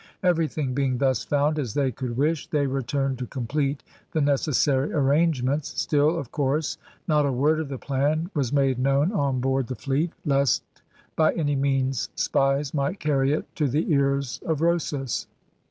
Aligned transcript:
Everything 0.23 0.73
being 0.73 0.97
thus 0.97 1.23
found 1.23 1.59
as 1.59 1.75
they 1.75 1.91
could 1.91 2.17
wish, 2.17 2.47
they 2.49 2.65
returned 2.65 3.19
to 3.19 3.27
complete 3.27 3.83
the 4.13 4.19
necessary 4.19 4.91
arrangements. 4.91 5.79
Still, 5.79 6.17
of 6.17 6.31
course, 6.31 6.79
not 7.07 7.23
a 7.27 7.31
word 7.31 7.59
of 7.59 7.69
the 7.69 7.77
plan 7.77 8.31
was 8.33 8.51
made 8.51 8.79
known 8.79 9.11
on 9.11 9.39
board 9.39 9.67
the 9.67 9.75
fleet, 9.75 10.11
lest 10.25 10.63
by 11.15 11.33
any 11.33 11.55
means 11.55 12.09
spies 12.15 12.73
might 12.73 12.99
carry 12.99 13.31
it 13.31 13.45
to 13.57 13.67
the 13.67 13.93
ears 13.93 14.41
of 14.43 14.59
Rosas. 14.59 15.27